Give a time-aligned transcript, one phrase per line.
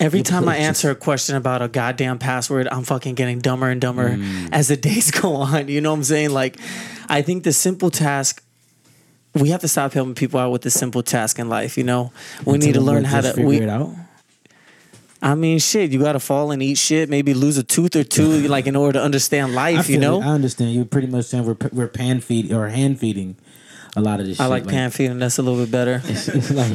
[0.00, 3.80] Every time I answer a question about a goddamn password, I'm fucking getting dumber and
[3.80, 4.48] dumber Mm.
[4.50, 5.68] as the days go on.
[5.68, 6.30] You know what I'm saying?
[6.30, 6.56] Like,
[7.08, 8.42] I think the simple task,
[9.34, 11.76] we have to stop helping people out with the simple task in life.
[11.76, 12.12] You know,
[12.46, 13.32] we need to learn how to.
[13.34, 13.94] figure We, it out.
[15.22, 18.02] I mean, shit, you got to fall and eat shit, maybe lose a tooth or
[18.04, 19.90] two, like in order to understand life.
[19.90, 20.24] You know, it.
[20.24, 20.72] I understand.
[20.72, 23.36] You're pretty much saying we're we're pan feed or hand feeding
[23.96, 24.40] a lot of this.
[24.40, 24.50] I shit.
[24.50, 25.18] like pan feeding.
[25.18, 26.00] That's a little bit better.
[26.08, 26.74] It's like,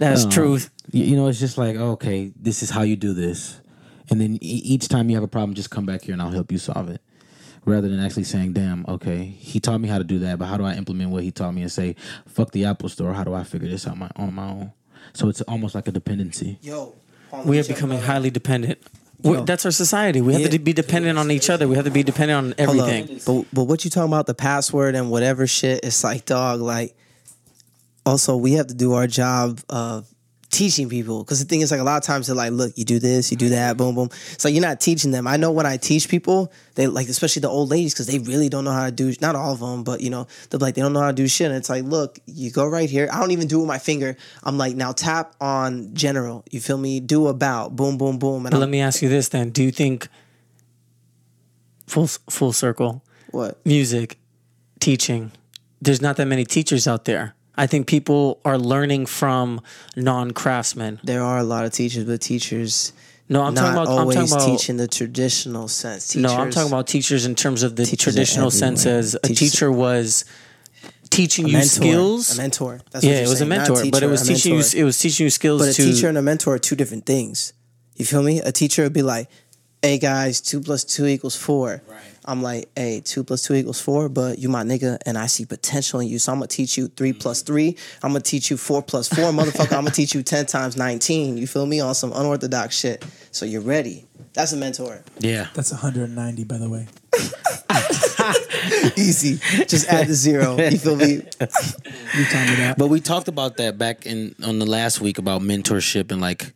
[0.00, 0.70] That's uh, truth.
[0.92, 3.60] You, you know, it's just like oh, okay, this is how you do this,
[4.10, 6.30] and then e- each time you have a problem, just come back here and I'll
[6.30, 7.00] help you solve it.
[7.64, 10.56] Rather than actually saying, "Damn, okay, he taught me how to do that, but how
[10.56, 11.96] do I implement what he taught me?" and say,
[12.28, 13.12] "Fuck the Apple Store.
[13.12, 14.72] How do I figure this out my on my own?"
[15.12, 16.58] So it's almost like a dependency.
[16.62, 16.94] Yo,
[17.44, 18.78] We are becoming highly dependent.
[19.22, 19.44] We're- Yo.
[19.44, 20.20] That's our society.
[20.20, 20.48] We have Yeah.
[20.50, 21.66] to be dependent on each other.
[21.66, 23.18] We have to be dependent on everything.
[23.26, 25.80] But but what you talking about the password and whatever shit?
[25.82, 26.60] It's like dog.
[26.60, 26.94] Like
[28.04, 30.06] also we have to do our job of
[30.56, 32.84] teaching people because the thing is like a lot of times they're like, look, you
[32.84, 34.08] do this, you do that, boom, boom.
[34.32, 35.26] It's like you're not teaching them.
[35.26, 38.48] I know when I teach people, they like especially the old ladies because they really
[38.48, 39.12] don't know how to do.
[39.20, 41.28] Not all of them, but you know they're like they don't know how to do
[41.28, 41.48] shit.
[41.48, 43.06] And it's like, look, you go right here.
[43.12, 44.16] I don't even do it with my finger.
[44.42, 46.42] I'm like now tap on general.
[46.50, 47.00] You feel me?
[47.00, 48.46] Do about boom, boom, boom.
[48.46, 50.08] And But I'm, let me ask you this then: Do you think
[51.86, 53.60] full full circle what?
[53.66, 54.18] music
[54.80, 55.32] teaching?
[55.82, 57.35] There's not that many teachers out there.
[57.56, 59.60] I think people are learning from
[59.96, 61.00] non-craftsmen.
[61.02, 62.92] There are a lot of teachers, but teachers
[63.28, 63.88] No, I'm not talking about.
[63.88, 64.46] I'm always talking about.
[64.58, 66.08] teaching the traditional sense.
[66.08, 69.52] Teachers, no, I'm talking about teachers in terms of the traditional sense as a Teachers-
[69.52, 70.24] teacher was
[71.10, 72.38] teaching a you mentor, skills.
[72.38, 72.80] A mentor.
[72.90, 74.62] That's yeah, it was saying, a mentor, but it was a teaching you.
[74.76, 75.82] It was teaching you skills But a to.
[75.92, 77.52] teacher and a mentor are two different things.
[77.96, 78.40] You feel me?
[78.40, 79.28] A teacher would be like,
[79.82, 81.82] "Hey guys, two plus two equals four.
[81.88, 82.00] Right.
[82.24, 85.44] I'm like, "Hey, two plus two equals four, but you my nigga, and I see
[85.44, 87.18] potential in you, so I'm gonna teach you 3 mm-hmm.
[87.18, 87.76] plus three.
[88.02, 89.76] I'm gonna teach you four plus four, motherfucker.
[89.76, 91.36] I'm gonna teach you ten times nineteen.
[91.36, 91.80] You feel me?
[91.80, 93.04] On some unorthodox shit.
[93.30, 94.06] So you're ready.
[94.36, 95.02] That's a mentor.
[95.18, 96.86] Yeah, That's 190, by the way.
[98.96, 99.38] Easy.
[99.64, 100.58] Just add the zero.
[100.58, 101.12] You feel me?
[101.12, 102.74] You tell me that.
[102.76, 106.52] But we talked about that back in on the last week about mentorship and like,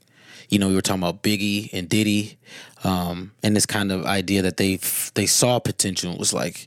[0.50, 2.38] you know, we were talking about Biggie and Diddy,
[2.84, 4.76] um, and this kind of idea that they
[5.14, 6.16] they saw potential.
[6.18, 6.66] Was like,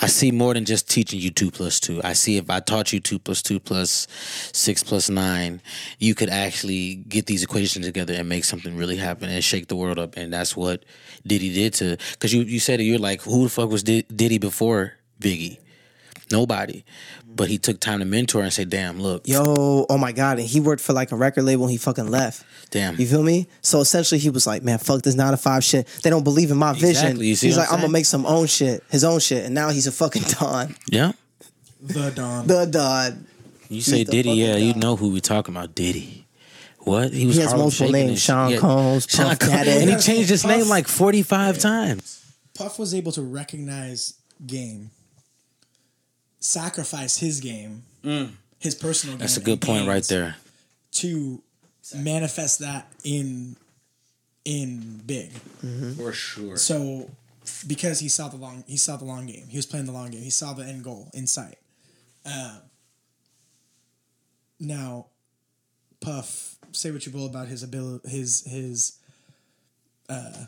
[0.00, 2.02] I see more than just teaching you two plus two.
[2.04, 4.06] I see if I taught you two plus two plus
[4.52, 5.62] six plus nine,
[5.98, 9.76] you could actually get these equations together and make something really happen and shake the
[9.76, 10.16] world up.
[10.18, 10.84] And that's what
[11.26, 11.96] Diddy did to.
[12.12, 15.58] Because you you said you're like, who the fuck was Diddy before Biggie?
[16.30, 16.84] Nobody.
[17.26, 20.46] But he took time to mentor and say, damn, look, Yo, oh my god, and
[20.48, 21.64] he worked for like a record label.
[21.64, 22.44] and He fucking left.
[22.70, 22.96] damn.
[22.98, 23.46] You feel me?
[23.62, 25.86] So essentially, he was like, "Man, fuck this nine to five shit.
[26.02, 27.28] They don't believe in my vision." Exactly.
[27.28, 29.44] You see He's what like, I'm "I'm gonna make some own shit, his own shit,"
[29.44, 30.74] and now he's a fucking don.
[30.90, 31.12] Yeah.
[31.80, 32.46] The Don.
[32.46, 33.26] The don.
[33.68, 35.74] You say the Diddy, fucking yeah, you know who we talking about.
[35.76, 36.26] Diddy.
[36.80, 37.12] What?
[37.12, 38.18] He was He has Harlem multiple names, and.
[38.18, 38.58] Sean Yeah.
[38.58, 39.52] Combs, Sean Puff Combs.
[39.52, 39.70] Daddy.
[39.82, 42.24] And he changed his name like 45 times.
[42.54, 44.14] Puff was able to recognize
[44.46, 44.90] game,
[46.40, 47.82] sacrifice his game,
[48.58, 49.20] his personal game.
[49.20, 50.36] That's a good point right there.
[50.92, 51.42] To
[51.94, 53.56] manifest that in
[54.44, 55.30] in big.
[55.96, 56.56] For sure.
[56.56, 57.10] So
[57.66, 59.46] because he saw the long he saw the long game.
[59.48, 60.22] He was playing the long game.
[60.22, 61.58] He saw the end goal in sight.
[62.24, 62.58] Um,
[64.60, 65.06] now,
[66.00, 68.98] Puff, say what you will about his ability, his his.
[70.08, 70.46] Uh,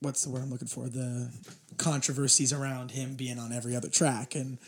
[0.00, 0.88] what's the word I'm looking for?
[0.88, 1.30] The
[1.76, 4.58] controversies around him being on every other track and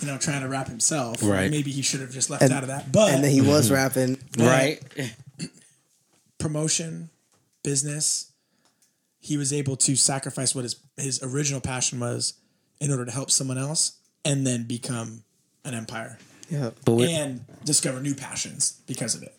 [0.00, 1.22] you know trying to rap himself.
[1.22, 1.50] Right.
[1.50, 2.90] Maybe he should have just left And- out of that.
[2.92, 3.74] But And then he was mm-hmm.
[3.74, 4.18] rapping.
[4.38, 4.80] Right?
[6.38, 7.10] promotion,
[7.62, 8.32] business,
[9.20, 12.34] he was able to sacrifice what his his original passion was
[12.80, 15.22] in order to help someone else and then become
[15.64, 16.18] an empire
[16.48, 16.70] Yeah.
[16.84, 19.34] But and discover new passions because of it.